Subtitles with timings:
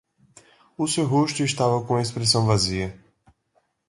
[0.75, 2.97] O seu rosto estava com uma expressão vazia.